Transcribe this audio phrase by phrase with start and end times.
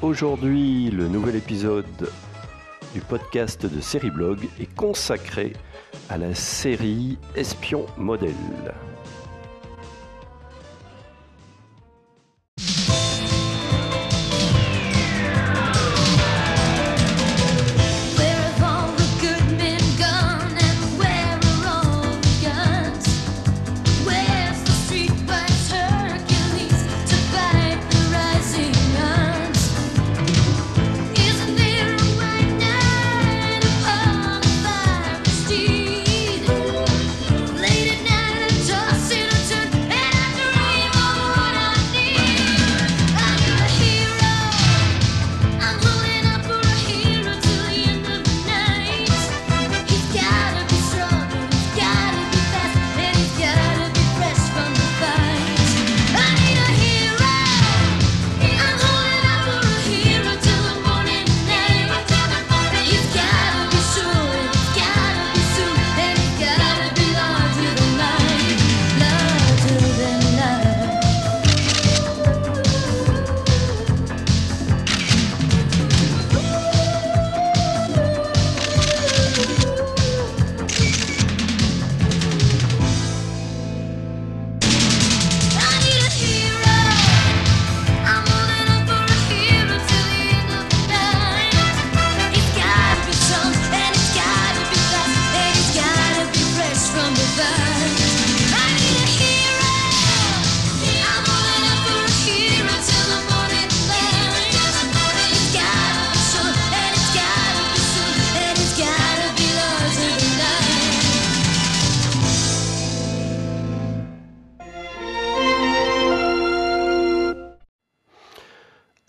[0.00, 2.12] Aujourd'hui, le nouvel épisode
[2.94, 5.54] du podcast de Série Blog est consacré
[6.08, 8.30] à la série Espion Modèle.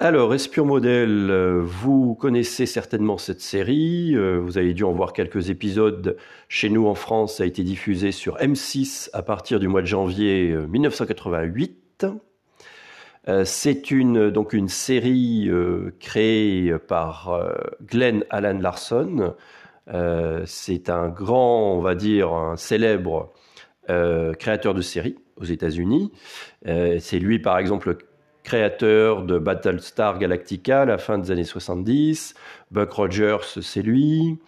[0.10, 4.16] Alors, Espion Modèle, euh, vous connaissez certainement cette série.
[4.16, 6.18] euh, Vous avez dû en voir quelques épisodes.
[6.48, 9.86] Chez nous en France, ça a été diffusé sur M6 à partir du mois de
[9.86, 12.08] janvier euh, 1988.
[13.28, 15.48] Euh, C'est une, donc une série
[16.00, 17.48] créée par
[17.86, 19.36] Glenn Allan Larson.
[20.48, 23.32] C'est un grand, on va dire, un célèbre
[23.88, 26.12] créateur de séries aux États-Unis.
[26.66, 27.98] C'est lui, par exemple, le
[28.44, 32.34] créateur de Battlestar Galactica à la fin des années 70.
[32.72, 34.40] Buck Rogers, c'est lui.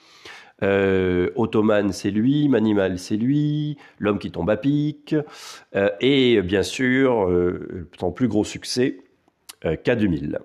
[0.64, 2.48] Euh, Ottoman, c'est lui.
[2.50, 3.78] Manimal, c'est lui.
[4.00, 5.16] L'homme qui tombe à pic.
[5.76, 8.98] Euh, et bien sûr, euh, son plus gros succès,
[9.66, 10.38] euh, K2000,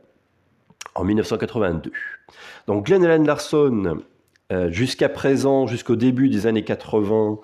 [0.94, 1.92] en 1982.
[2.66, 3.98] Donc Glenn Allen Larson,
[4.68, 7.40] jusqu'à présent, jusqu'au début des années 80,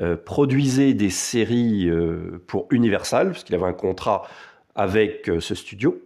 [0.00, 1.90] euh, produisait des séries
[2.46, 4.22] pour Universal, parce qu'il avait un contrat
[4.76, 6.00] avec euh, ce studio.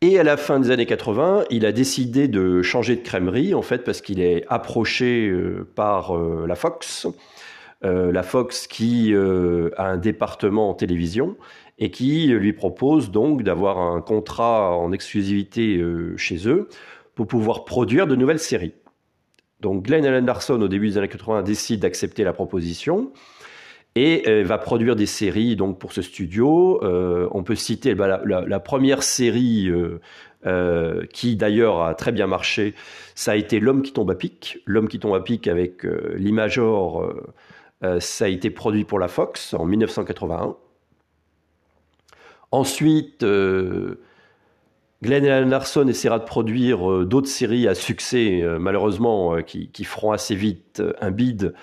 [0.00, 3.62] Et à la fin des années 80, il a décidé de changer de crèmerie, en
[3.62, 7.06] fait, parce qu'il est approché euh, par euh, la Fox,
[7.82, 11.36] la Fox qui a un département en télévision
[11.78, 15.80] et qui lui propose donc d'avoir un contrat en exclusivité
[16.16, 16.68] chez eux
[17.14, 18.74] pour pouvoir produire de nouvelles séries.
[19.60, 23.12] Donc Glenn Allen Larson, au début des années 80, décide d'accepter la proposition
[23.98, 26.80] et euh, va produire des séries donc pour ce studio.
[26.84, 29.68] Euh, on peut citer bah, la, première série
[30.46, 32.74] euh, qui d'ailleurs a très bien marché,
[33.16, 34.58] ça a été L'homme qui tombe à pic.
[34.66, 35.82] L'homme qui tombe à pic avec
[36.14, 37.12] l'Imagor,
[37.98, 40.56] ça a été produit pour la Fox en 1981.
[42.50, 43.24] Ensuite,
[45.00, 50.10] Glenn Larson essaiera de produire euh, d'autres séries à succès, euh, malheureusement, euh, qui, feront
[50.10, 51.54] assez vite un bid,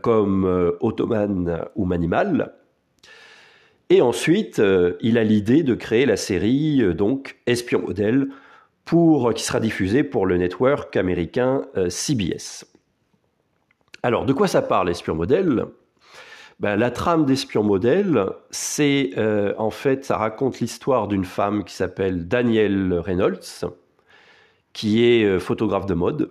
[0.00, 2.54] comme Ottoman ou Manimal.
[3.90, 4.62] Et ensuite,
[5.02, 8.28] il a l'idée de créer la série donc Espion Modèle,
[8.86, 12.64] qui sera diffusée pour le network américain CBS.
[14.02, 15.66] Alors, de quoi ça parle, Espion Modèle?
[16.60, 21.74] Ben, la trame d'Espion Modèle, c'est euh, en fait, ça raconte l'histoire d'une femme qui
[21.74, 23.66] s'appelle Danielle Reynolds,
[24.72, 26.30] qui est euh, photographe de mode,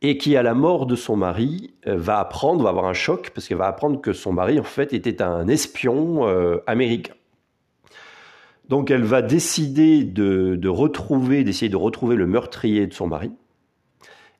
[0.00, 3.30] et qui, à la mort de son mari, euh, va apprendre, va avoir un choc,
[3.34, 6.24] parce qu'elle va apprendre que son mari, en fait, était un espion
[6.66, 7.14] américain.
[8.68, 13.32] Donc, elle va décider de, de retrouver, d'essayer de retrouver le meurtrier de son mari.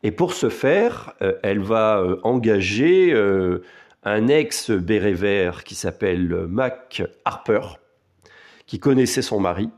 [0.03, 3.13] Et pour ce faire, elle va engager
[4.07, 7.61] un ex-béret vert qui s'appelle Mac Harper,
[8.67, 9.69] qui connaissait son mari,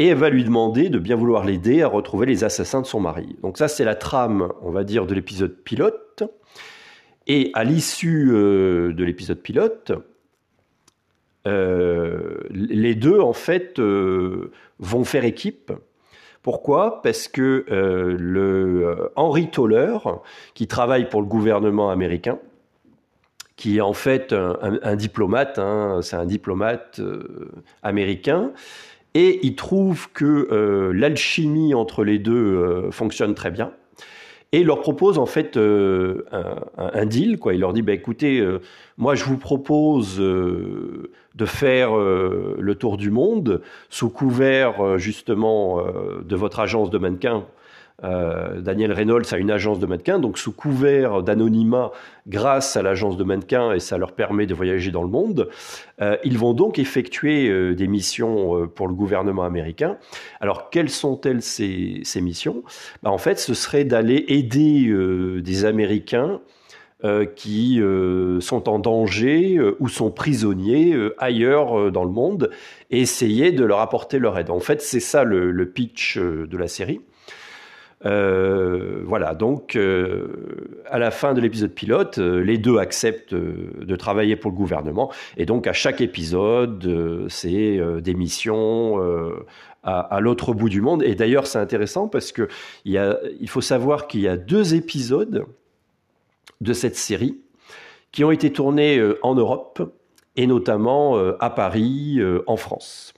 [0.00, 2.98] et elle va lui demander de bien vouloir l'aider à retrouver les assassins de son
[2.98, 3.36] mari.
[3.42, 6.24] Donc ça, c'est la trame, on va dire, de l'épisode pilote.
[7.28, 9.92] Et à l'issue euh, de l'épisode pilote,
[11.46, 14.50] euh, les deux, en fait, euh,
[14.80, 15.72] vont faire équipe.
[16.42, 17.00] Pourquoi?
[17.02, 19.96] Parce que le Henry Toller,
[20.52, 22.38] qui travaille pour le gouvernement américain,
[23.56, 27.50] qui est en fait un, diplomate, hein, c'est un diplomate euh,
[27.82, 28.52] américain,
[29.14, 33.72] et il trouve que euh, l'alchimie entre les deux euh, fonctionne très bien.
[34.50, 37.38] Et il leur propose en fait un, deal.
[37.38, 37.54] Quoi.
[37.54, 38.40] Il leur dit bah, écoutez,
[38.98, 45.84] moi je vous propose de faire le tour du monde sous couvert justement
[46.24, 47.44] de votre agence de mannequins.
[48.02, 51.92] Euh, Daniel Reynolds a une agence de mannequins, donc sous couvert d'anonymat
[52.26, 55.48] grâce à l'agence de mannequins, et ça leur permet de voyager dans le monde.
[56.00, 59.96] Euh, ils vont donc effectuer euh, des missions pour le gouvernement américain.
[60.40, 62.64] Alors, quelles sont-elles ces, missions?
[63.02, 64.92] Bah, En fait, ce serait d'aller aider
[65.40, 66.40] des Américains
[67.36, 67.82] qui
[68.40, 72.50] sont en danger ou sont prisonniers ailleurs dans le monde
[72.90, 74.48] et essayer de leur apporter leur aide.
[74.48, 77.00] En fait, c'est ça le, pitch de la série.
[78.06, 83.96] Euh, voilà, donc euh, à la fin de l'épisode pilote, euh, les deux acceptent de
[83.96, 89.00] travailler pour le gouvernement et donc à chaque épisode, c'est des missions
[89.82, 91.02] à, l'autre bout du monde.
[91.02, 92.48] Et d'ailleurs, c'est intéressant parce que
[92.84, 95.46] il, faut savoir qu'il y a deux épisodes
[96.60, 97.38] de cette série
[98.12, 99.94] qui ont été tournés en Europe
[100.36, 103.14] et notamment à Paris, en France.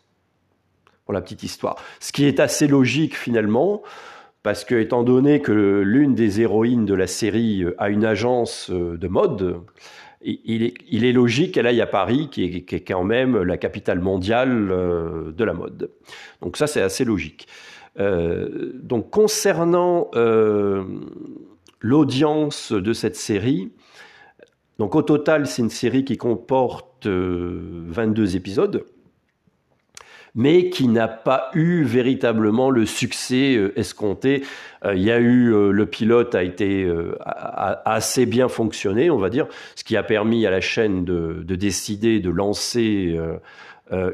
[1.04, 1.76] Pour la petite histoire.
[2.00, 3.82] Ce qui est assez logique finalement,
[4.46, 8.70] parce que étant donné que l'une des héroïnes de la série euh, a une agence
[8.70, 9.60] euh, de mode,
[10.22, 15.32] il est, logique qu'elle aille à Paris, qui est, quand même la capitale mondiale euh,
[15.32, 15.90] de la mode.
[16.43, 17.48] Donc ça, c'est assez logique.
[17.96, 20.10] Donc concernant
[21.81, 23.72] l'audience de cette série,
[24.78, 28.84] donc au total, c'est une série qui comporte euh, 22 épisodes,
[30.36, 34.44] mais qui n'a pas eu véritablement le succès euh, escompté.
[34.84, 36.88] Euh, Il y a eu euh, le pilote a été
[37.24, 41.42] a- assez bien fonctionné, on va dire, ce qui a permis à la chaîne de,
[41.44, 43.18] de décider de lancer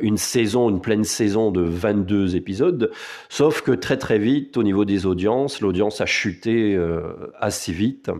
[0.02, 2.90] une saison, une pleine saison de 22 épisodes.
[3.28, 6.78] Sauf que très très vite, au niveau des audiences, l'audience a chuté
[7.40, 8.10] assez vite.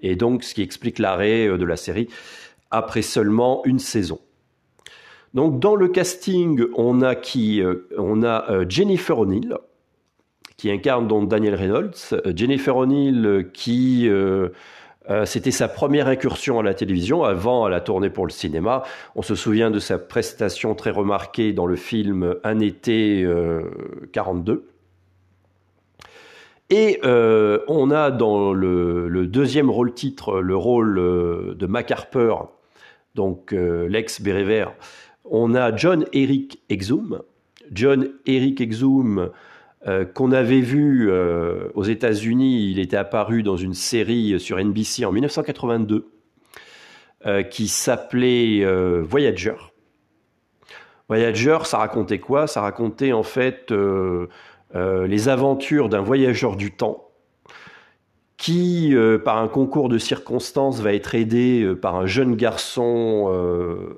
[0.00, 2.08] Et donc, ce qui explique l'arrêt de la série
[2.70, 4.18] après seulement une saison.
[5.34, 9.56] Donc, dans le casting, on a euh, euh, Jennifer O'Neill,
[10.56, 11.92] qui incarne donc Daniel Reynolds.
[12.12, 14.08] Euh, Jennifer O'Neill, qui
[15.24, 17.24] c'était sa première incursion à la télévision.
[17.24, 18.82] Avant, elle a tourné pour le cinéma.
[19.14, 23.62] On se souvient de sa prestation très remarquée dans le film Un été euh,
[24.12, 24.68] 42.
[26.68, 30.96] Et on a dans le, deuxième rôle titre le rôle
[31.56, 32.34] de Mac Harper,
[33.18, 34.72] donc euh, l'ex Béret Vert.
[35.30, 37.22] On a John Eric Exum.
[37.70, 39.30] John Eric Exum,
[39.86, 45.04] euh, qu'on avait vu euh, aux États-Unis, il était apparu dans une série sur NBC
[45.04, 46.10] en 1982
[47.26, 48.64] euh, qui s'appelait
[49.02, 49.54] Voyager.
[51.08, 52.46] Voyager, ça racontait quoi?
[52.46, 53.72] Ça racontait en fait
[54.74, 57.04] les aventures d'un voyageur du temps
[58.36, 58.94] qui,
[59.24, 63.32] par un concours de circonstances, va être aidé par un jeune garçon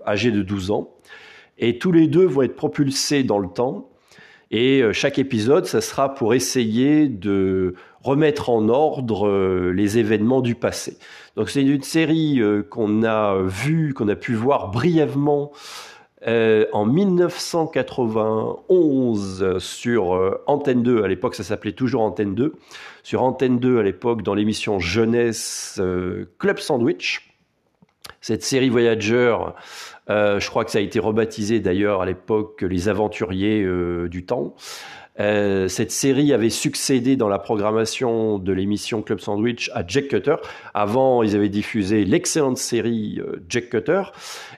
[0.06, 0.99] âgé de 12 ans.
[1.60, 3.90] Et tous les deux vont être propulsés dans le temps.
[4.50, 10.40] Et euh, chaque épisode, ça sera pour essayer de remettre en ordre euh, les événements
[10.40, 10.98] du passé.
[11.36, 15.52] Donc c'est une série euh, qu'on a vue, qu'on a pu voir brièvement
[16.26, 21.02] en 1991 sur Antenne 2.
[21.02, 22.52] À l'époque, ça s'appelait toujours Antenne 2.
[23.02, 25.80] Sur Antenne 2, à l'époque, dans l'émission jeunesse
[26.38, 27.29] Club Sandwich.
[28.20, 29.34] Cette série Voyager,
[30.10, 34.26] euh, je crois que ça a été rebaptisé d'ailleurs à l'époque Les Aventuriers euh, du
[34.26, 34.54] Temps.
[35.18, 40.36] Euh, cette série avait succédé dans la programmation de l'émission Club Sandwich à Jack Cutter.
[40.74, 44.02] Avant, ils avaient diffusé l'excellente série Jack Cutter.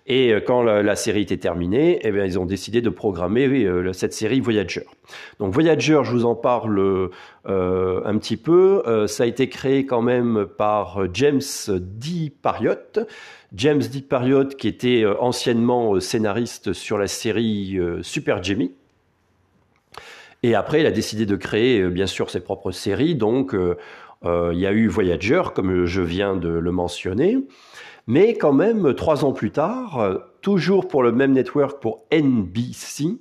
[0.06, 4.40] Et quand la, série était terminée, eh bien, ils ont décidé de programmer cette série
[4.40, 4.84] Voyager.
[5.40, 7.10] Donc Voyager, je vous en parle
[7.44, 9.06] un petit peu.
[9.08, 12.32] Ça a été créé quand même par James D.
[12.42, 12.76] Pariot.
[13.54, 14.00] James D.
[14.00, 18.72] Pariot, qui était euh, anciennement euh, scénariste sur la série euh, Super Jimmy.
[20.42, 23.14] Et après, il a décidé de créer, bien sûr, ses propres séries.
[23.14, 27.38] Donc, il y a eu Voyager, comme je viens de le mentionner.
[28.08, 33.20] Mais quand même, trois ans plus tard, toujours pour le même network, pour NBC,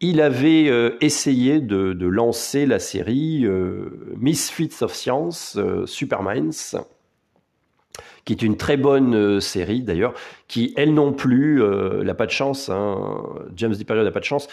[0.00, 3.46] il avait essayé de, lancer la série
[4.16, 6.74] Misfits of Science, Superminds,
[8.24, 10.14] qui est une très bonne euh, série d'ailleurs,
[10.48, 12.68] qui elle non plus euh, n'a pas de chance.
[12.68, 13.22] hein.
[13.56, 14.48] James DiPario n'a pas de chance.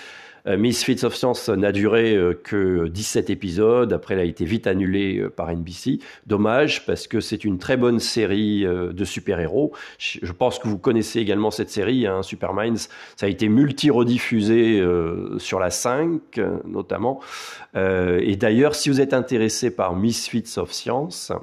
[0.45, 3.91] Euh, Misfits of Science n'a duré que 17 épisodes.
[3.91, 6.00] Après, elle a été vite annulée par NBC.
[6.25, 9.74] Dommage, parce que c'est une très bonne série de super-héros.
[9.97, 12.88] Je pense que vous connaissez également cette série, hein, Super Minds.
[13.17, 17.19] Ça a été multi-rediffusé euh, sur la 5, euh, notamment.
[17.75, 21.33] Euh, et d'ailleurs, si vous êtes intéressé par Misfits of Science,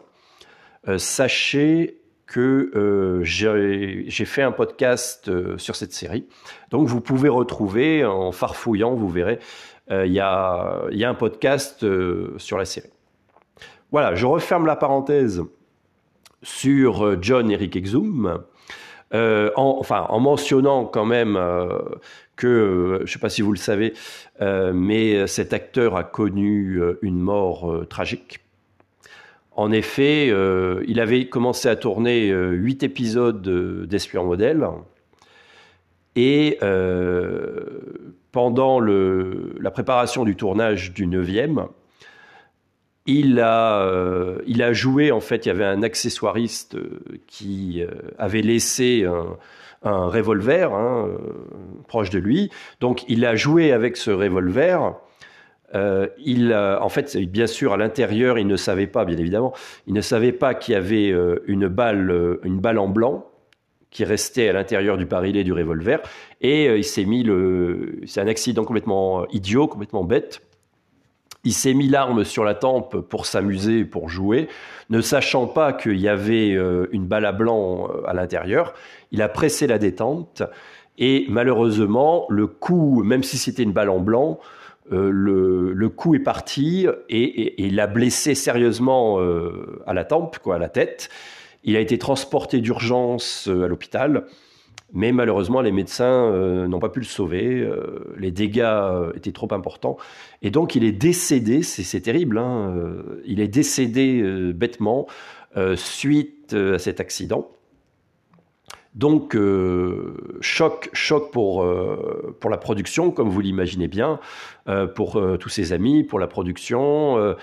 [0.88, 6.26] euh, sachez que euh, j'ai fait un podcast euh, sur cette série.
[6.70, 9.38] Donc vous pouvez retrouver en farfouillant, vous verrez,
[9.90, 11.86] euh, il y, a, un podcast
[12.38, 12.90] sur la série.
[13.92, 15.42] Voilà, je referme la parenthèse
[16.42, 18.42] sur John Eric Exum,
[19.12, 21.38] en, enfin en mentionnant quand même
[22.34, 23.94] que, je ne sais pas si vous le savez,
[24.40, 28.43] mais cet acteur a connu une mort tragique.
[29.56, 34.66] En effet, euh, il avait commencé à tourner euh, huit épisodes de- d'Espion Modèle.
[36.16, 41.66] Et euh, pendant la préparation du tournage du neuvième,
[43.06, 46.76] il a, joué, en fait, il y avait un accessoiriste
[47.26, 47.82] qui
[48.18, 49.04] avait laissé
[49.82, 51.10] un, revolver hein,
[51.86, 52.50] proche de lui.
[52.80, 54.94] Donc il a joué avec ce revolver.
[55.74, 59.52] Euh, il, a- en fait, bien sûr, à l'intérieur, il ne savait pas, bien évidemment,
[59.86, 63.26] il ne savait pas qu'il y avait euh, une balle, euh, une balle en blanc
[63.90, 66.00] qui restait à l'intérieur du barillet du revolver,
[66.40, 70.42] et euh, il s'est mis le, c'est un accident complètement idiot, complètement bête.
[71.46, 74.48] Il s'est mis l'arme sur la tempe pour s'amuser, pour jouer,
[74.90, 78.72] ne sachant pas qu'il y avait euh, une balle à blanc euh, à l'intérieur.
[79.12, 80.42] Il a pressé la détente
[80.96, 84.40] et malheureusement, le coup, même si c'était une balle en blanc,
[84.92, 89.94] euh, le, le coup est parti et, et- et il a blessé sérieusement euh, à
[89.94, 91.08] la tempe, quoi, à la tête.
[91.64, 94.26] Il a été transporté d'urgence euh, à l'hôpital,
[94.92, 97.60] mais malheureusement, les médecins euh, n'ont pas pu le sauver.
[97.60, 99.96] euh, les dégâts euh, étaient trop importants.
[100.42, 102.74] Et donc, il est décédé, c'est terrible, hein,
[103.24, 104.22] il est décédé
[104.52, 105.06] bêtement
[105.76, 107.50] suite à cet accident.
[108.94, 114.20] Donc, euh, choc, choc pour, euh, pour la production, comme vous l'imaginez bien,
[114.68, 117.34] euh, pour euh, tous ses amis, pour la production,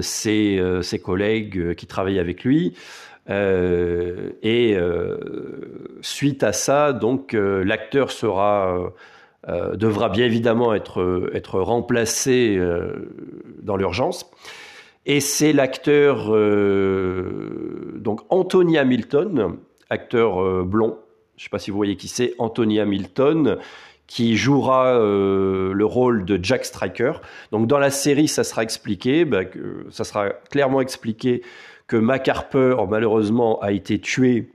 [0.00, 2.74] ses, ses collègues qui travaillent avec lui.
[3.28, 4.76] Et
[6.00, 8.92] suite à ça, donc l'acteur sera
[9.74, 12.60] devra bien évidemment être être remplacé
[13.62, 14.30] dans l'urgence.
[15.06, 16.28] Et c'est l'acteur
[17.96, 19.56] donc Anthony Hamilton,
[19.90, 20.98] acteur euh, blond.
[21.36, 23.58] Je ne sais pas si vous voyez qui c'est, Anthony Hamilton,
[24.06, 27.12] qui jouera euh, le rôle de Jack Striker.
[27.52, 29.42] Donc dans la série, ça sera expliqué, bah,
[29.90, 31.42] ça sera clairement expliqué
[31.86, 34.50] que Mac Harper, malheureusement, a été tué,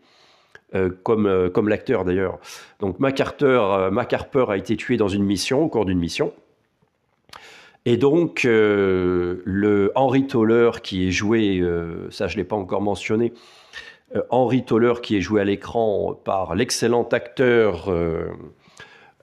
[0.73, 2.39] euh, comme, comme l'acteur d'ailleurs.
[2.79, 6.33] Donc Mac Harper, Mac a été tué dans une mission, au cours d'une mission.
[7.85, 11.63] Et donc, le Henry Toller qui est joué,
[12.11, 13.33] ça je ne l'ai pas encore mentionné,
[14.15, 18.29] euh, Henry Toller qui est joué à l'écran par l'excellent acteur euh,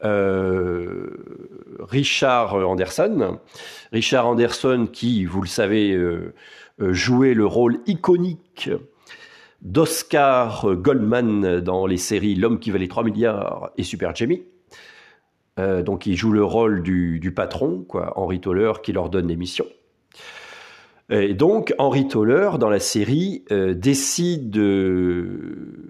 [0.04, 3.38] euh, Richard Anderson.
[3.92, 5.98] Richard Anderson qui, vous le savez,
[6.78, 8.70] jouait le rôle iconique
[9.62, 14.44] d'Oscar Goldman dans les séries L'homme qui valait 3 milliards et Super Jamie.
[15.56, 19.66] Donc il joue le rôle du, patron, quoi, Henry Toller, qui leur donne les missions.
[21.10, 25.88] Et donc Henry Toller, dans la série, euh, décide euh,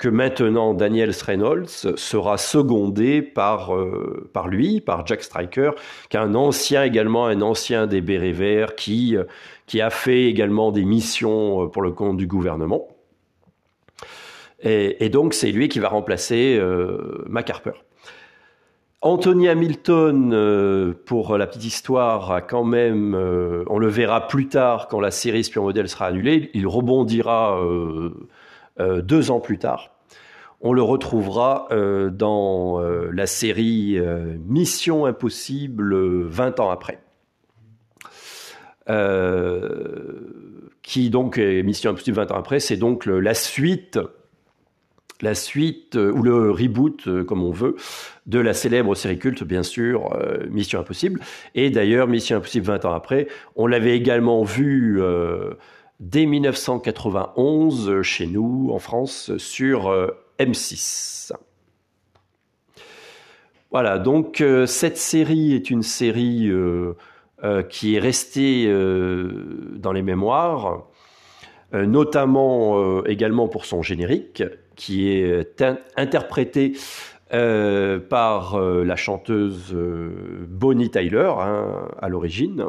[0.00, 5.72] que maintenant Daniel Reynolds sera secondé par, euh, par lui, par Jack Striker,
[6.08, 9.24] qui est un ancien également, un ancien des Bérets Verts, qui, euh,
[9.66, 12.88] qui a fait également des missions euh, pour le compte du gouvernement.
[14.62, 17.72] Et, donc c'est lui qui va remplacer euh, Mac Harper.
[19.02, 24.48] Anthony Hamilton, euh, pour la petite histoire, a quand même, euh, on le verra plus
[24.48, 28.10] tard quand la série Spion Model sera annulée, il rebondira euh,
[29.00, 29.92] deux ans plus tard.
[30.60, 31.68] On le retrouvera
[32.12, 33.98] dans la série
[34.46, 37.00] Mission Impossible euh, 20 ans après.
[40.82, 43.98] Qui donc Mission Impossible 20 ans après, c'est donc la suite
[45.22, 47.76] la suite euh, ou le reboot, euh, comme on veut,
[48.26, 51.20] de la célèbre série culte, bien sûr, euh, Mission Impossible.
[51.54, 55.00] Et d'ailleurs, Mission Impossible 20 ans après, on l'avait également vu
[56.00, 60.08] dès 1991 euh, chez nous, en France, sur euh,
[60.38, 61.32] M6.
[63.70, 66.50] Voilà, donc cette série est une série
[67.68, 70.88] qui est restée dans les mémoires.
[71.72, 74.42] notamment également pour son générique,
[74.80, 76.72] qui est in- interprété
[77.34, 82.64] euh, par euh, la chanteuse euh, Bonnie Tyler hein, à l'origine.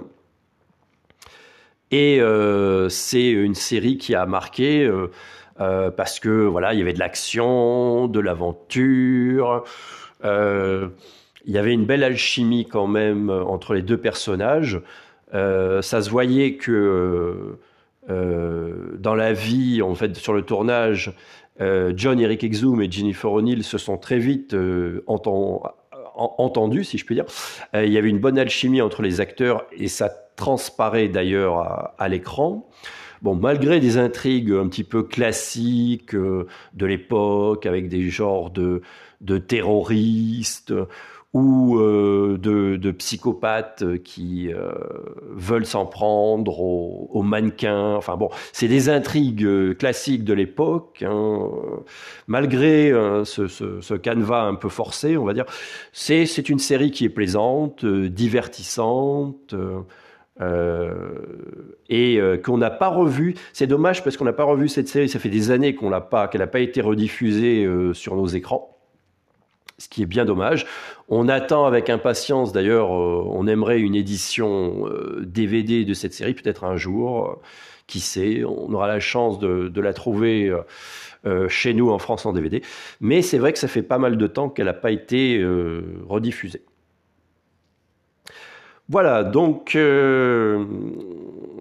[1.89, 5.09] Et euh, c'est une série qui a marqué euh,
[5.61, 9.63] euh, parce que voilà, il y avait de l'action, de l'aventure.
[10.25, 10.89] euh,
[11.45, 14.81] il y avait une belle alchimie quand même euh, entre les deux personnages.
[15.33, 17.57] Euh, ça se voyait que
[18.09, 21.13] euh, dans la vie, en fait, sur le tournage,
[21.61, 25.61] euh, John Eric Exum et Jennifer O'Neill se sont très vite euh, enten-
[26.15, 27.25] en- entendus, si je puis dire.
[27.75, 32.09] Euh, il y avait une bonne alchimie entre les acteurs et ça transparaît d'ailleurs à,
[32.09, 32.67] l'écran.
[33.21, 40.73] Bon, malgré des intrigues un petit peu classiques de l'époque, avec des genres de terroristes
[41.33, 44.71] ou euh, de, psychopathes qui euh,
[45.29, 47.95] veulent s'en prendre aux, aux mannequins.
[47.95, 51.03] Enfin bon, c'est des intrigues euh, classiques de l'époque.
[51.07, 51.49] hein.
[52.27, 52.91] Malgré
[53.23, 55.45] ce, ce, canevas un peu forcé, on va dire,
[55.93, 59.55] c'est une série qui est plaisante, divertissante.
[61.89, 63.35] et qu'on n'a pas revu.
[63.53, 65.09] C'est dommage parce qu'on n'a pas revu cette série.
[65.09, 68.70] Ça fait des années qu'on l'a pas, qu'elle n'a pas été rediffusée sur nos écrans,
[69.81, 70.65] ce qui est bien dommage.
[71.09, 72.53] On attend avec impatience.
[72.53, 77.25] D'ailleurs, euh, on aimerait une édition euh, DVD de cette série, peut-être un jour.
[77.27, 77.35] euh,
[77.87, 80.47] qui sait On aura la chance de, la trouver.
[80.47, 80.61] euh,
[81.27, 82.63] euh, chez nous en France en DVD.
[82.99, 85.83] Mais c'est vrai que ça fait pas mal de temps qu'elle n'a pas été euh,
[86.07, 86.63] rediffusée.
[88.89, 90.65] Voilà, donc euh,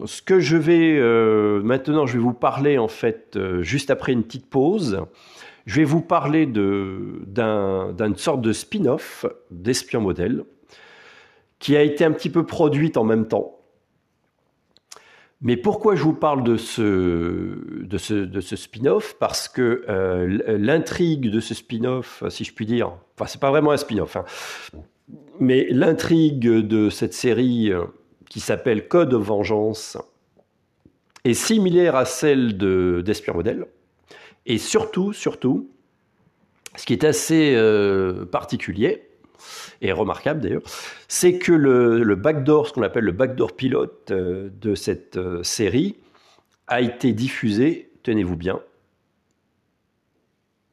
[0.06, 4.12] ce que je vais euh, maintenant, je vais vous parler en fait euh, juste après
[4.12, 5.02] une petite pause.
[5.66, 10.44] Je vais vous parler de d'un- d'une sorte de spin-off d'Espion Modèle
[11.58, 13.56] qui a été un petit peu produite en même temps.
[15.42, 19.16] Mais pourquoi je vous parle de ce, de de spin-off?
[19.18, 23.70] Parce que euh, l'intrigue de ce spin-off, si je puis dire, enfin c'est pas vraiment
[23.70, 24.24] un spin-off, hein,
[25.38, 27.84] mais l'intrigue de cette série euh,
[28.28, 29.96] qui s'appelle Code Vengeance
[31.24, 33.66] est similaire à celle de d'Espion Modèle.
[34.46, 35.70] Et surtout, surtout,
[36.76, 39.06] ce qui est assez euh, particulier
[39.80, 40.62] et remarquable d'ailleurs,
[41.08, 45.96] c'est que le, backdoor, ce qu'on appelle le backdoor pilote euh, de cette euh, série,
[46.66, 48.60] a été diffusé, tenez-vous bien,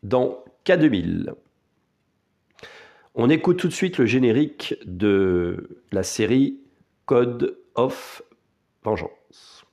[0.04, 1.34] dans K2000.
[3.16, 6.60] On écoute tout de suite le générique de la série
[7.06, 8.22] Code of
[8.84, 9.67] Vengeance.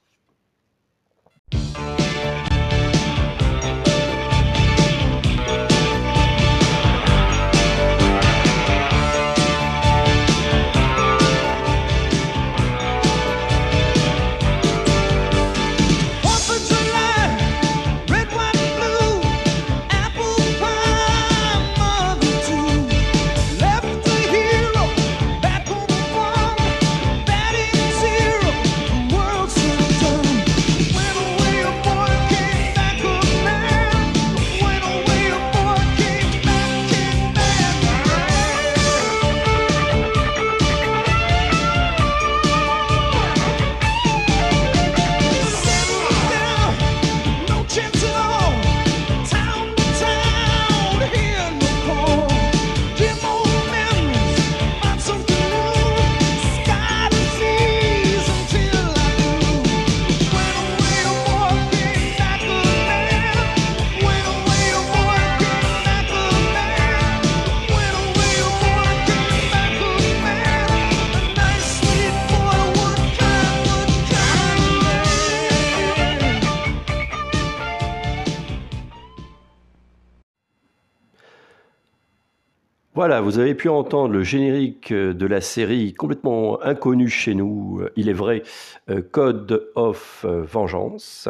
[82.94, 87.80] Voilà, vous avez pu entendre le générique euh, de la série complètement inconnue chez nous,
[87.80, 88.44] euh, il est vrai,
[88.88, 91.28] euh, Code of Vengeance,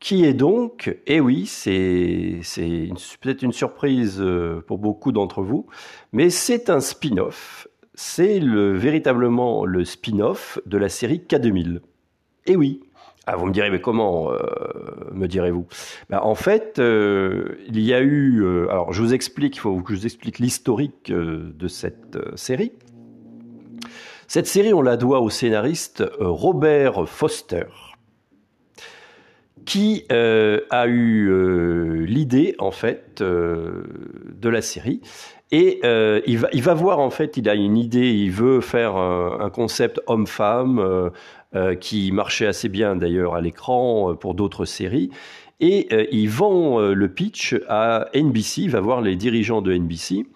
[0.00, 2.40] qui est donc, eh oui, c'est
[3.20, 4.24] peut-être une surprise
[4.66, 5.66] pour beaucoup d'entre vous,
[6.12, 11.80] mais c'est un spin-off, c'est le, véritablement le spin-off de la série K2000.
[12.46, 12.85] Eh oui.
[13.28, 14.38] Ah, vous me direz, mais comment, euh,
[15.10, 15.66] me direz-vous?
[16.08, 18.40] Ben, En fait, euh, il y a eu...
[18.40, 22.70] euh, alors, je vous explique, il faut que je vous explique l'historique de cette série.
[24.28, 27.66] Cette série, on la doit au scénariste Robert Foster,
[29.64, 35.00] qui a eu l'idée en fait de la série
[35.50, 35.80] et
[36.26, 39.50] il, va, il va voir en fait il a une idée il veut faire un,
[39.50, 41.10] concept homme-femme
[41.80, 45.10] qui marchait assez bien d'ailleurs à l'écran euh, pour d'autres séries
[45.60, 49.72] et euh, il vend euh, le pitch à NBC il va voir les dirigeants de
[49.72, 50.26] NBC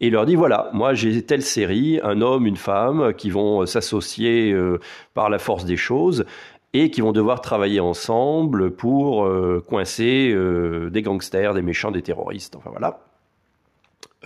[0.00, 3.62] et il leur dit voilà, moi j'ai telle série, un homme, une femme qui vont
[3.62, 4.80] euh, s'associer euh,
[5.12, 6.24] par la force des choses
[6.72, 12.02] et qui vont devoir travailler ensemble pour euh, coincer euh, des gangsters, des méchants, des
[12.02, 12.56] terroristes.
[12.56, 13.00] Enfin voilà.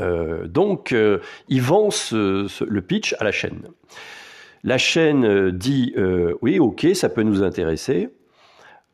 [0.01, 3.63] Euh, donc, euh, il vend le pitch à la chaîne.
[4.65, 8.09] La chaîne euh, dit euh, oui, ok, ça peut nous intéresser,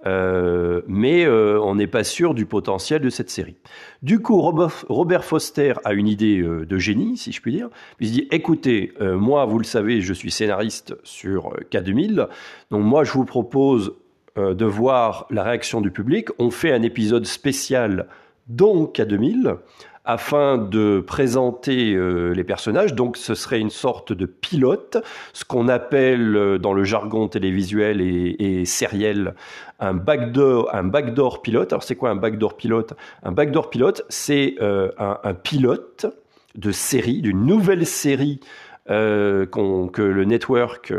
[0.04, 3.56] euh, mais on n'est pas sûr du potentiel de cette série.
[4.02, 7.68] Du coup, Robert, Foster a une idée de génie, si je puis dire.
[8.00, 12.26] Il se dit écoutez, moi, vous le savez, je suis scénariste sur euh, K2000,
[12.70, 13.94] donc moi, je vous propose
[14.36, 16.28] de voir la réaction du public.
[16.38, 18.06] On fait un épisode spécial
[18.48, 19.58] dans K2000
[20.04, 22.94] afin de présenter euh, les personnages.
[22.94, 24.96] Donc, ce serait une sorte de pilote,
[25.32, 29.34] ce qu'on appelle euh, dans le jargon télévisuel et, et sériel
[29.78, 31.72] un backdoor, un backdoor pilote.
[31.72, 32.94] Alors, c'est quoi un backdoor pilote?
[33.22, 36.06] Un backdoor pilote, c'est euh, un, pilote
[36.54, 38.40] de série, d'une nouvelle série
[38.88, 40.92] euh, que le network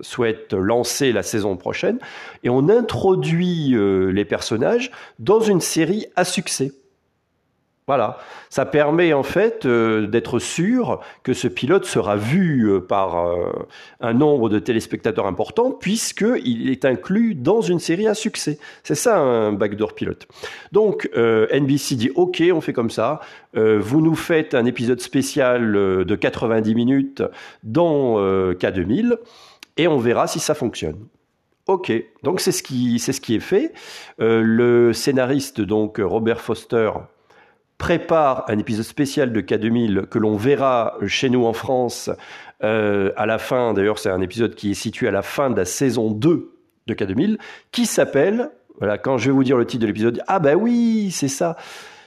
[0.00, 1.98] souhaite lancer la saison prochaine,
[2.42, 6.72] et on introduit les personnages dans une série à succès.
[7.86, 8.16] Voilà,
[8.48, 13.52] ça permet en fait euh, d'être sûr que ce pilote sera vu euh, par euh,
[14.00, 18.58] un nombre de téléspectateurs important puisqu'il est inclus dans une série à succès.
[18.84, 20.26] C'est ça un backdoor pilote.
[20.72, 23.20] Donc NBC dit OK, on fait comme ça.
[23.52, 27.22] Vous nous faites un épisode spécial de 90 minutes
[27.64, 29.18] dans euh, K2000
[29.76, 31.06] et on verra si ça fonctionne.
[31.66, 31.92] Ok,
[32.22, 33.72] donc c'est ce qui ce qui est fait.
[34.18, 36.90] Le scénariste donc Robert Foster
[37.78, 42.10] prépare un épisode spécial de K2000 que l'on verra chez nous en France
[42.62, 43.74] euh, à la fin.
[43.74, 46.52] D'ailleurs, c'est un épisode qui est situé à la fin de la saison 2
[46.86, 47.38] de K2000,
[47.72, 51.10] qui s'appelle, voilà, quand je vais vous dire le titre de l'épisode, ah bah oui,
[51.10, 51.56] c'est ça,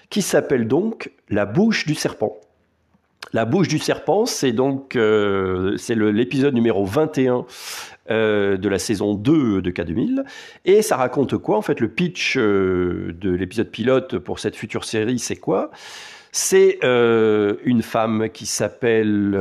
[0.09, 2.37] qui s'appelle donc La bouche du serpent.
[3.33, 7.45] La bouche du serpent, c'est donc euh, c'est l'épisode numéro 21
[8.09, 10.23] euh, de la saison 2 de K2000.
[10.63, 14.85] Et ça raconte quoi En fait, le pitch euh, de l'épisode pilote pour cette future
[14.85, 15.71] série, c'est quoi?
[16.31, 19.37] C'est euh, une femme qui s'appelle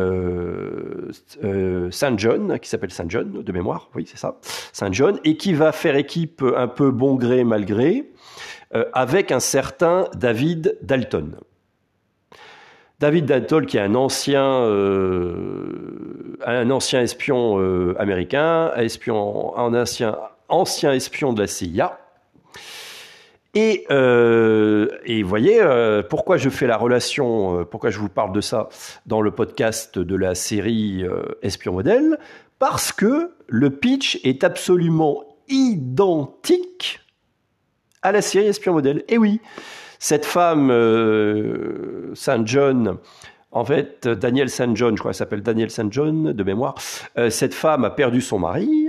[1.93, 4.39] Saint John, qui s'appelle Saint John de mémoire, oui c'est ça,
[4.73, 8.11] Saint John, et qui va faire équipe un peu bon gré mal gré
[8.95, 11.37] avec un certain David Dalton.
[12.99, 20.17] David Dalton, qui est un ancien, euh, un ancien espion euh, américain, espion, un ancien,
[20.49, 21.99] ancien espion de la CIA.
[23.55, 25.63] Et, euh, et vous voyez,
[26.11, 28.69] pourquoi je fais la relation, pourquoi je vous parle de ça
[29.07, 31.05] dans le podcast de la série
[31.43, 32.19] Espion Modèle?
[32.59, 37.01] Parce que le pitch est absolument identique
[38.03, 39.05] à la série Espion Modèle.
[39.09, 39.41] Et oui,
[39.99, 42.99] cette femme, euh, Saint John,
[43.53, 46.75] en fait, Daniel Saint John, je crois qu'elle s'appelle Daniel Saint John de mémoire,
[47.19, 48.89] euh, cette femme a perdu son mari,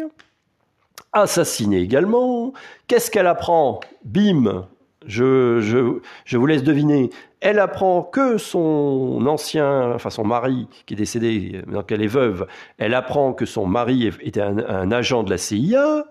[1.14, 2.54] assassinée également.
[2.88, 3.80] Qu'est-ce qu'elle apprend?
[4.04, 4.68] Bim
[5.06, 7.10] je, je, je vous laisse deviner.
[7.40, 12.48] Elle apprend que son ancien, enfin son mari, qui est décédé, donc elle est veuve,
[12.78, 16.06] elle apprend que son mari était un agent de la CIA.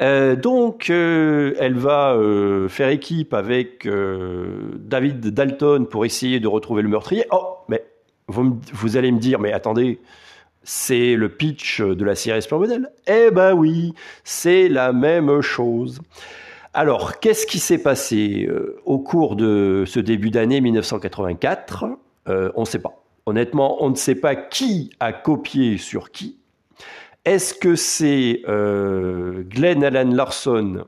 [0.00, 6.82] Euh, donc, euh, elle va euh, faire équipe avec David Dalton pour essayer de retrouver
[6.82, 7.24] le meurtrier.
[7.30, 7.84] Oh, mais
[8.28, 10.00] vous, allez me dire, mais attendez,
[10.62, 16.00] c'est le pitch de la série Modèle Eh ben oui, c'est la même chose.
[16.74, 18.50] Alors, qu'est-ce qui s'est passé
[18.84, 21.86] au cours de ce début d'année 1984
[22.28, 23.02] Euh, On ne sait pas.
[23.24, 26.36] Honnêtement, on ne sait pas qui a copié sur qui.
[27.26, 30.84] Est-ce que c'est euh, Glenn Allen Larson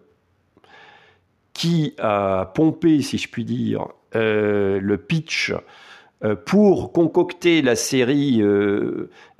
[1.52, 5.52] qui a pompé, si je puis dire, euh, le pitch
[6.22, 8.40] euh, pour concocter la série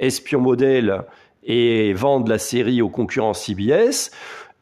[0.00, 1.04] Espion Modèle
[1.44, 4.10] et vendre la série aux concurrents CBS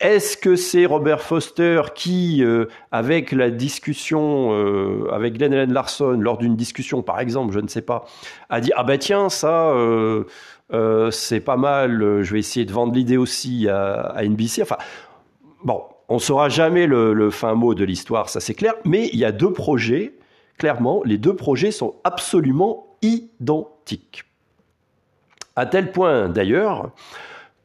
[0.01, 6.37] Est-ce que c'est Robert Foster qui, euh, avec la discussion euh, avec Glenn Larson, lors
[6.37, 8.05] d'une discussion par exemple, je ne sais pas,
[8.51, 10.25] a dit ah ben tiens ça euh,
[11.11, 14.61] c'est pas mal, je vais essayer de vendre l'idée aussi à, NBC.
[14.61, 14.77] Enfin
[15.65, 18.75] bon, on saura jamais le, fin mot de l'histoire, ça c'est clair.
[18.85, 20.13] Mais il y a deux projets.
[20.59, 24.25] Clairement, les deux projets sont absolument identiques.
[25.55, 26.91] À tel point d'ailleurs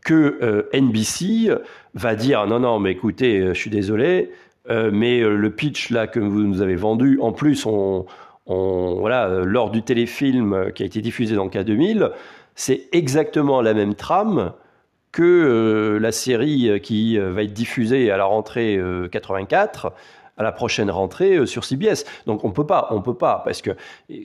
[0.04, 1.50] que NBC
[1.94, 4.32] va dire non non mais écoutez euh, je suis désolé
[4.70, 8.06] euh, mais euh, le pitch là que vous nous avez vendu en plus on,
[8.48, 12.12] voilà lors du téléfilm qui a été diffusé dans le K2000
[12.56, 14.52] c'est exactement la même trame
[15.14, 19.94] que la série qui va être diffusée à la rentrée euh, 84
[20.38, 22.06] à la prochaine rentrée sur CBS.
[22.26, 23.72] Donc on peut pas, on peut pas parce que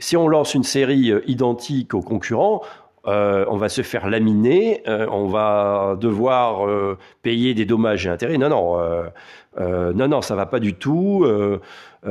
[0.00, 2.62] si on lance une série identique aux concurrents,
[3.06, 8.10] euh, on va se faire laminer, euh, on va devoir euh, payer des dommages et
[8.10, 8.36] intérêts.
[8.36, 11.26] Non, non, non, non, ça va pas du tout.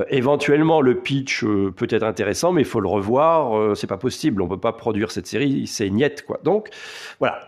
[0.09, 3.77] Éventuellement, le pitch peut être intéressant, mais il faut le revoir.
[3.77, 4.41] C'est pas possible.
[4.41, 6.39] On peut pas produire cette série, c'est niette, quoi.
[6.43, 6.69] Donc,
[7.19, 7.39] voilà.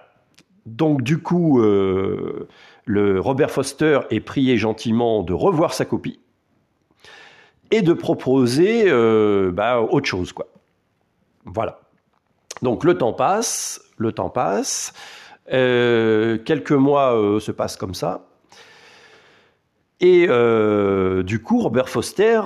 [0.65, 6.19] Donc, du coup, le Robert Foster est prié gentiment de revoir sa copie
[7.71, 8.91] et de proposer
[9.51, 10.45] bah, autre chose, quoi.
[11.45, 11.79] Voilà.
[12.61, 14.93] Donc le temps passe, le temps passe,
[15.53, 18.25] euh, quelques mois euh, se passent comme ça.
[19.99, 22.41] Et euh, du coup, Robert Foster,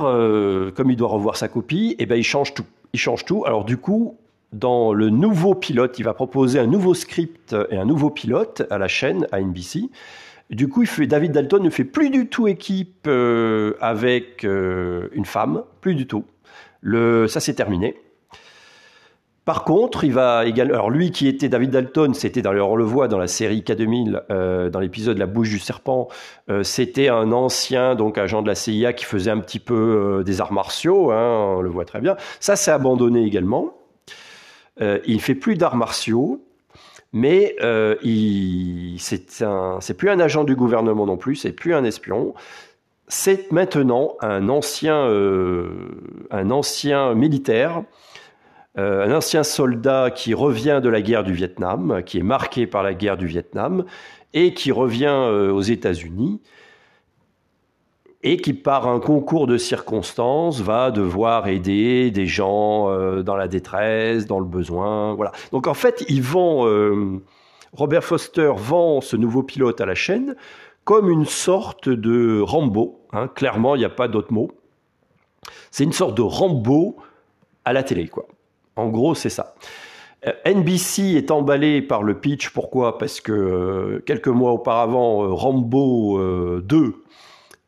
[0.76, 3.43] comme il doit revoir sa copie, eh ben, il change tout.
[3.45, 4.17] Alors du coup,
[4.54, 8.78] dans le nouveau pilote, il va proposer un nouveau script et un nouveau pilote à
[8.78, 9.89] la chaîne, à NBC.
[10.50, 13.08] Du coup, David Dalton ne fait plus du tout équipe
[13.82, 16.24] avec une femme, plus du tout.
[16.84, 17.97] Ça, c'est terminé.
[19.43, 20.75] Par contre, il va également.
[20.75, 24.21] Alors, lui qui était David Dalton, c'était dans on le voit dans la série K2000,
[24.30, 26.10] euh, dans l'épisode La bouche du serpent,
[26.49, 30.23] euh, c'était un ancien donc agent de la CIA qui faisait un petit peu euh,
[30.23, 32.17] des arts martiaux, hein, on le voit très bien.
[32.39, 33.73] Ça, c'est abandonné également.
[34.80, 36.43] Il fait plus d'arts martiaux,
[37.13, 37.56] mais
[38.97, 42.34] c'est plus un agent du gouvernement non plus, c'est plus un espion.
[43.08, 45.06] C'est maintenant un ancien,
[46.32, 47.84] un ancien militaire
[48.77, 52.84] euh, un ancien soldat qui revient de la guerre du Vietnam, qui est marqué par
[52.84, 53.86] la guerre du Vietnam,
[54.34, 56.39] et qui revient euh, aux États-Unis,
[58.23, 63.47] et qui, par un concours de circonstances, va devoir aider des gens euh, dans la
[63.47, 65.15] détresse, dans le besoin.
[65.15, 65.31] Voilà.
[65.51, 66.05] Donc en fait,
[67.73, 70.36] Robert Foster vend ce nouveau pilote à la chaîne
[70.84, 73.01] comme une sorte de Rambo.
[73.13, 73.27] hein.
[73.27, 74.51] Clairement, il n'y a pas d'autre mot.
[75.71, 76.97] C'est une sorte de Rambo
[77.65, 78.27] à la télé, quoi.
[78.82, 79.54] En gros, c'est ça.
[80.26, 82.50] Euh, NBC est emballé par le pitch.
[82.50, 82.98] Pourquoi?
[82.98, 86.96] Parce que euh, quelques mois auparavant, euh, Rambo euh, 2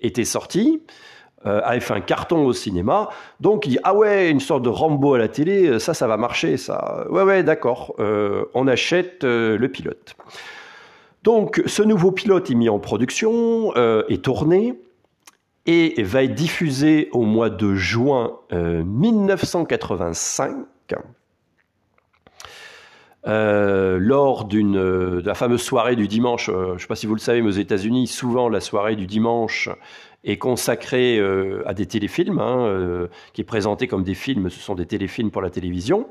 [0.01, 0.81] était sorti,
[1.45, 3.09] avait fait un carton au cinéma.
[3.41, 6.15] Donc il dit ah ouais, une sorte de Rambo à la télé, ça, ça va
[6.15, 7.05] marcher, ça.
[7.09, 7.95] Ouais ouais, d'accord.
[7.99, 10.15] On achète le pilote.
[11.23, 14.75] Donc ce nouveau pilote est mis en production, est tourné
[15.65, 20.55] et va être diffusé au mois de juin euh, 1985
[23.25, 26.49] euh, lors de la fameuse soirée du dimanche.
[26.49, 28.97] euh, je ne sais pas si vous le savez, mais aux États-Unis, souvent la soirée
[28.97, 29.69] du dimanche
[30.25, 34.49] est consacrée euh, à des téléfilms, hein, qui est présenté comme des films.
[34.49, 36.07] Ce sont des téléfilms pour la télévision.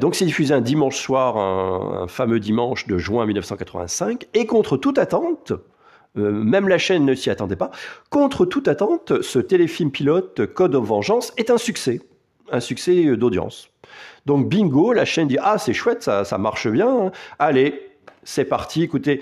[0.00, 4.76] Donc c'est diffusé un dimanche soir, un, un fameux dimanche de juin 1985, et contre
[4.76, 5.52] toute attente,
[6.16, 7.70] même la chaîne ne s'y attendait pas,
[8.10, 12.00] contre toute attente, ce téléfilm pilote Code of Vengeance est un succès,
[12.52, 13.70] un succès euh, d'audience.
[14.26, 17.12] Donc bingo, la chaîne dit ah c'est chouette, ça, ça marche bien, hein.
[17.38, 17.82] allez
[18.24, 18.82] c'est parti.
[18.82, 19.20] Écoutez,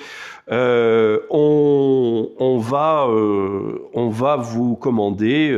[0.51, 5.57] euh, on, on va euh, on va vous commander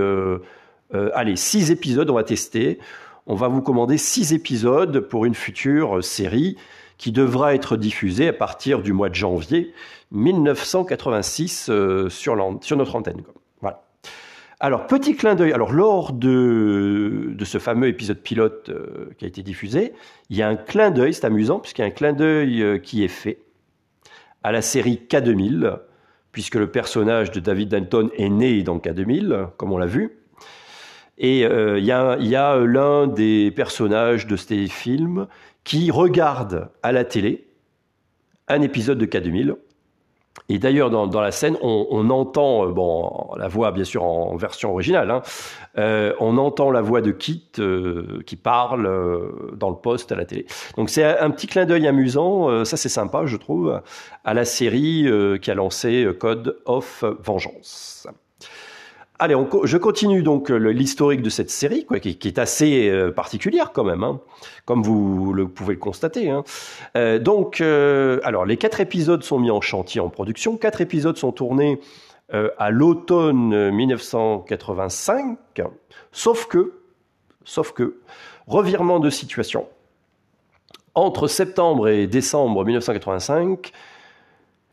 [1.15, 2.79] allez six épisodes, on va tester.
[3.27, 6.57] On va vous commander six épisodes pour une future série
[6.99, 9.73] qui devra être diffusée à partir du mois de janvier
[10.13, 13.23] 1986 euh, sur, notre antenne.
[14.61, 15.53] Alors, petit clin d'œil.
[15.53, 19.93] Alors, lors de, ce fameux épisode pilote euh, qui a été diffusé,
[20.31, 22.79] il y a un clin d'œil, c'est amusant, puisqu'il y a un clin d'œil euh,
[22.79, 23.39] qui est fait
[24.43, 25.79] à la série K2000,
[26.33, 30.19] puisque le personnage de David Denton est né dans K2000, comme on l'a vu.
[31.19, 35.29] Et euh, il y a, l'un des personnages de ce téléfilm
[35.63, 37.47] qui regarde à la télé
[38.49, 39.55] un épisode de K2000.
[40.49, 44.03] Et d'ailleurs, dans, dans la scène, on, on entend, euh, bon, la voix bien sûr
[44.05, 45.23] en version originale, hein,
[45.77, 50.17] euh, on entend la voix de Kit euh, qui parle euh, dans le poste à
[50.17, 50.47] la télé.
[50.77, 53.81] Donc c'est un petit clin d'œil amusant, euh, ça c'est sympa je trouve,
[54.25, 58.07] à la série euh, qui a lancé Code of Vengeance.
[59.21, 63.83] Allez, je continue donc euh, l'historique de cette série, qui, est assez euh, particulière quand
[63.83, 64.21] même, hein,
[64.65, 66.31] comme vous pouvez le constater.
[66.31, 66.45] hein.
[66.97, 70.57] Euh, donc, alors les quatre épisodes sont mis en chantier en production.
[70.57, 71.81] Quatre épisodes sont tournés
[72.31, 75.39] à l'automne 1985,
[76.13, 76.75] sauf que,
[77.45, 77.97] sauf que,
[78.47, 79.67] revirement de situation.
[80.95, 83.73] entre septembre et décembre 1985,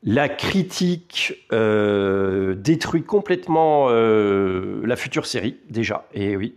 [0.06, 6.54] la critique euh, détruit complètement euh, la future série, déjà, et oui.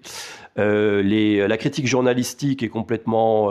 [0.58, 3.50] Euh, la critique journalistique est complètement,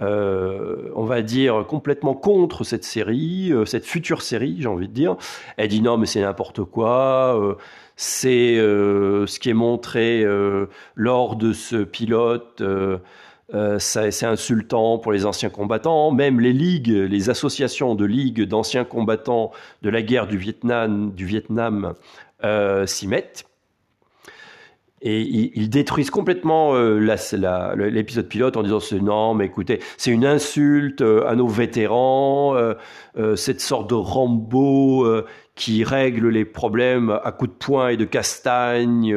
[0.00, 5.16] on va dire, complètement contre cette série, cette future série, j'ai envie de dire.
[5.58, 7.56] Elle dit non, mais c'est n'importe quoi.
[7.94, 10.24] c'est ce qui est montré
[10.96, 12.62] lors de ce pilote.
[13.52, 16.10] Euh, c'est insultant pour les anciens combattants.
[16.12, 19.52] Même les ligues, les associations de ligues d'anciens combattants
[19.82, 21.94] de la guerre du Vietnam, du Vietnam
[22.42, 23.44] euh, s'y mettent.
[25.06, 31.02] Et ils, détruisent complètement euh, l'épisode pilote en disant non, mais écoutez, c'est une insulte
[31.02, 32.56] à nos vétérans,
[33.36, 35.06] cette sorte de Rambo
[35.56, 39.14] qui règle les problèmes à coups de poing et de castagne.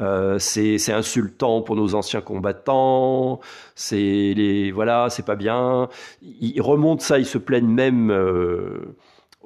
[0.00, 3.40] Euh, c'est insultant pour nos anciens combattants.
[3.74, 5.88] C'est les voilà, c'est pas bien.
[6.22, 8.12] Ils remontent ça, ils se plaignent même.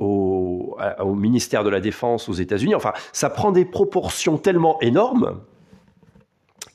[0.01, 2.75] euh, au, ministère de la Défense aux États-Unis.
[2.75, 5.41] Enfin, ça prend des proportions tellement énormes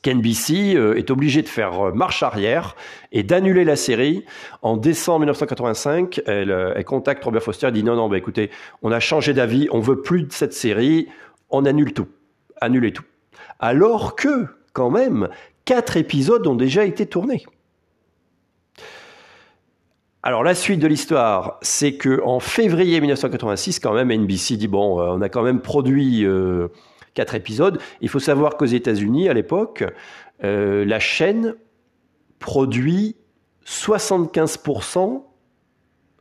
[0.02, 2.76] qu'NBC euh, est obligé de faire marche arrière
[3.12, 4.24] et d'annuler la série.
[4.62, 8.50] En décembre 1985, elle, euh, elle contacte Robert Foster et dit non, non, bah, écoutez,
[8.82, 11.08] on a changé d'avis, on veut plus de cette série,
[11.50, 12.08] on annule tout.
[12.60, 13.04] Annulez tout.
[13.58, 15.28] Alors que, quand même,
[15.64, 17.44] quatre épisodes ont déjà été tournés.
[20.22, 25.00] Alors la suite de l'histoire, c'est que en février 1986, quand même, NBC dit bon,
[25.00, 26.68] euh, on a quand même produit euh,
[27.14, 27.80] quatre épisodes.
[28.00, 29.84] Il faut savoir qu'aux États-Unis, à l'époque,
[30.44, 31.54] euh, la chaîne
[32.38, 33.16] produit
[33.66, 35.22] 75%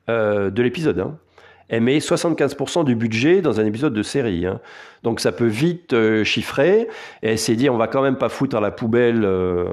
[0.10, 1.00] euh, de l'épisode.
[1.00, 1.18] Hein.
[1.70, 4.46] Met 75% du budget dans un épisode de série.
[4.46, 4.62] hein.
[5.04, 6.88] Donc ça peut vite euh, chiffrer.
[7.24, 9.66] Et elle s'est dit, on va quand même pas foutre à la poubelle euh,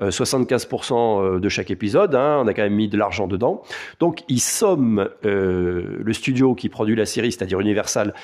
[0.00, 2.14] euh, 75% de chaque épisode.
[2.14, 2.40] hein.
[2.42, 3.62] On a quand même mis de l'argent dedans.
[4.00, 8.14] Donc ils somment euh, le studio qui produit la série, c'est-à-dire Universal.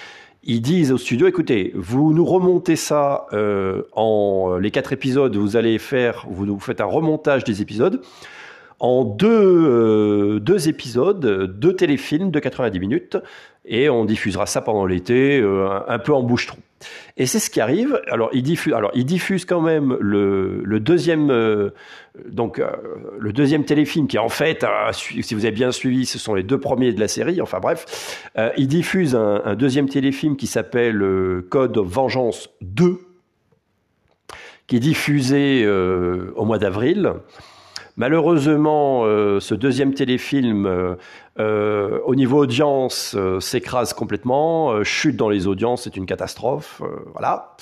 [0.44, 5.56] Ils disent au studio, écoutez, vous nous remontez ça euh, en les quatre épisodes, vous
[5.56, 8.02] allez faire, vous faites un remontage des épisodes
[8.82, 11.24] en deux, euh, deux épisodes,
[11.56, 13.16] deux téléfilms de 90 minutes,
[13.64, 16.58] et on diffusera ça pendant l'été, euh, un, peu en bouche-trou.
[17.16, 18.02] Et c'est ce qui arrive.
[18.10, 21.70] Alors, ils diffusent, alors, ils diffusent quand même le, deuxième, euh,
[22.28, 22.60] donc
[23.20, 26.58] le deuxième téléfilm qui en fait, si vous avez bien suivi, ce sont les deux
[26.58, 27.40] premiers de la série.
[27.40, 31.04] Enfin bref, ils diffusent un, deuxième téléfilm qui s'appelle
[31.50, 32.98] Code Vengeance 2,
[34.66, 37.12] qui est diffusé au mois d'avril.
[37.96, 40.94] Malheureusement, euh, ce deuxième téléfilm, euh,
[41.38, 46.80] euh, au niveau audience, s'écrase complètement, chute dans les audiences, c'est une catastrophe.
[47.12, 47.56] voilà.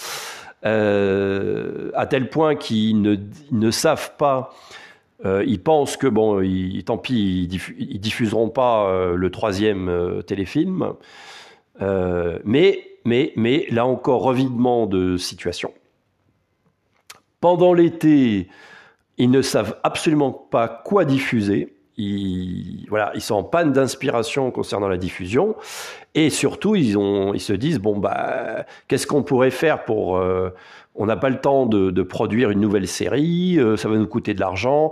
[0.62, 4.54] À tel point qu'ils ne, savent pas.
[5.24, 6.42] ils pensent que bon,
[6.84, 10.92] tant pis, ils, diffu- ils diffuseront pas le troisième téléfilm.
[11.80, 15.72] Mais, mais, mais là encore, revidement de situation.
[17.40, 18.48] Pendant l'été,
[19.20, 21.74] ils ne savent absolument pas quoi diffuser.
[21.98, 25.56] Ils, voilà, ils sont en panne d'inspiration concernant la diffusion.
[26.14, 30.16] Et surtout, ils, se disent, bon, bah, qu'est-ce qu'on pourrait faire pour...
[30.16, 30.54] euh,
[30.94, 34.06] on n'a pas le temps de, de produire une nouvelle série, euh, ça va nous
[34.06, 34.90] coûter de l'argent.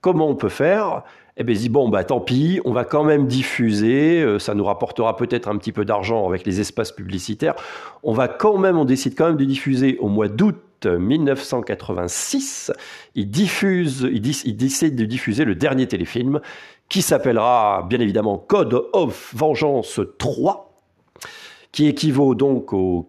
[0.00, 1.04] Comment on peut faire?
[1.36, 4.54] Eh bien, ils disent, bon, bah, tant pis, on va quand même diffuser, euh, ça
[4.54, 7.54] nous rapportera peut-être un petit peu d'argent avec les espaces publicitaires.
[8.02, 12.72] On va quand même, on décide quand même de diffuser au mois d'août 1986.
[13.14, 16.40] Ils diffusent, ils, dis- ils décident de diffuser le dernier téléfilm
[16.88, 20.72] qui s'appellera bien évidemment Code of Vengeance 3,
[21.72, 23.08] qui équivaut donc aux,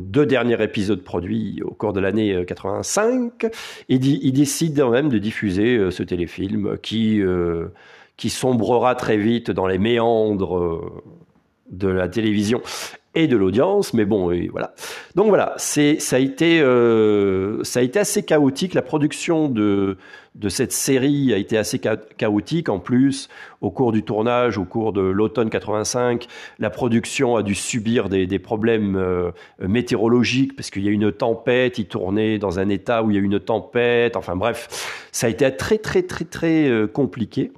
[0.00, 3.46] deux derniers épisodes produits au cours de l'année euh, 85.
[3.88, 7.66] Et di- ils décident quand même de diffuser euh, ce téléfilm qui, euh,
[8.16, 11.02] qui sombrera très vite dans les méandres euh,
[11.70, 12.62] de la télévision
[13.16, 14.74] et de l'audience, mais bon, et voilà.
[15.16, 18.74] Donc voilà, c'est ça a été euh, ça a été assez chaotique.
[18.74, 19.96] La production de
[20.34, 22.68] de cette série a été assez cha- chaotique.
[22.68, 23.28] En plus,
[23.62, 26.26] au cours du tournage, au cours de l'automne 85,
[26.58, 31.10] la production a dû subir des, des problèmes euh, météorologiques parce qu'il y a une
[31.10, 31.78] tempête.
[31.78, 34.14] Ils tournaient dans un état où il y a une tempête.
[34.14, 37.50] Enfin bref, ça a été très très très très euh, compliqué.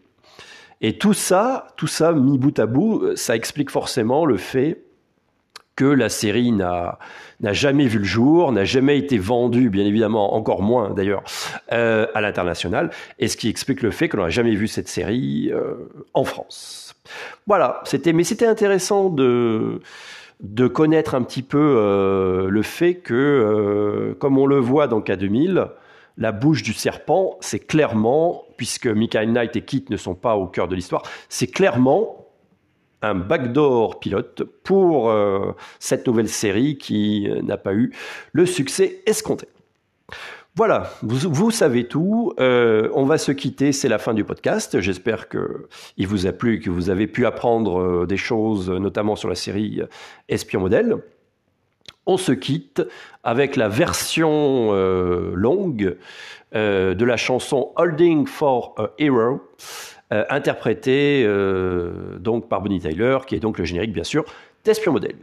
[0.81, 4.83] Et tout ça, tout ça mis bout à bout, ça explique forcément le fait
[5.79, 6.99] que la série n'a
[7.41, 11.23] n'a jamais vu le jour, n'a jamais été vendue, bien évidemment, encore moins d'ailleurs,
[11.71, 12.91] euh, à l'international,
[13.21, 15.75] et ce qui explique le fait que l'on n'a jamais vu cette série euh,
[16.15, 16.97] en France.
[17.47, 19.81] Voilà, c'était, mais c'était intéressant de
[20.41, 25.69] de connaître un petit peu euh, le fait que, comme on le voit dans K2000,
[26.17, 30.47] la bouche du serpent, c'est clairement, puisque Michael Knight et Kit ne sont pas au
[30.47, 32.28] cœur de l'histoire, c'est clairement
[33.03, 37.93] un backdoor pilote pour euh, cette nouvelle série qui euh, n'a pas eu
[38.33, 39.49] le succès escompté.
[40.57, 42.33] Voilà, vous, savez tout.
[42.41, 44.81] Euh, on va se quitter, c'est la fin du podcast.
[44.81, 49.29] J'espère que il vous a plu, que vous avez pu apprendre des choses, notamment sur
[49.29, 49.83] la série
[50.29, 50.97] Espion Modèle.
[52.07, 52.83] On se quitte
[53.23, 55.97] avec la version longue
[56.53, 59.41] de la chanson Holding for a Hero,
[60.13, 64.25] euh, interprétée euh, donc par Bonnie Tyler, qui est donc le générique bien sûr
[64.65, 65.17] d'Espion Modèle.